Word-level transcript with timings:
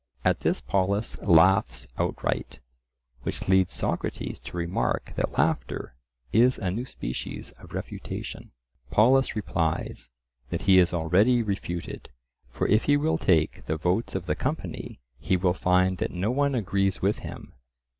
At 0.25 0.39
this 0.39 0.59
Polus 0.61 1.15
laughs 1.21 1.85
outright, 1.95 2.59
which 3.21 3.47
leads 3.47 3.73
Socrates 3.73 4.39
to 4.39 4.57
remark 4.57 5.13
that 5.15 5.37
laughter 5.37 5.93
is 6.33 6.57
a 6.57 6.71
new 6.71 6.85
species 6.85 7.51
of 7.59 7.71
refutation. 7.73 8.51
Polus 8.89 9.35
replies, 9.35 10.09
that 10.49 10.63
he 10.63 10.79
is 10.79 10.91
already 10.91 11.43
refuted; 11.43 12.09
for 12.49 12.67
if 12.67 12.85
he 12.85 12.97
will 12.97 13.19
take 13.19 13.63
the 13.67 13.77
votes 13.77 14.15
of 14.15 14.25
the 14.25 14.33
company, 14.33 14.99
he 15.19 15.37
will 15.37 15.53
find 15.53 15.99
that 15.99 16.09
no 16.09 16.31
one 16.31 16.55
agrees 16.55 17.03
with 17.03 17.19
him. 17.19 17.53